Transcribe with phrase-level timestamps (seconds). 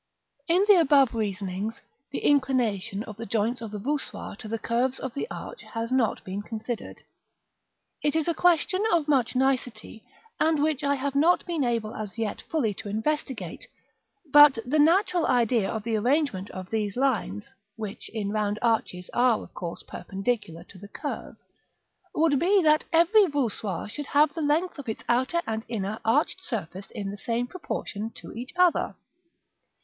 [0.47, 4.97] In the above reasonings, the inclination of the joints of the voussoirs to the curves
[4.99, 7.03] of the arch has not been considered.
[8.01, 10.03] It is a question of much nicety,
[10.39, 13.67] and which I have not been able as yet fully to investigate:
[14.33, 19.37] but the natural idea of the arrangement of these lines (which in round arches are
[19.43, 21.35] of course perpendicular to the curve)
[22.15, 26.41] would be that every voussoir should have the lengths of its outer and inner arched
[26.43, 28.95] surface in the same proportion to each other.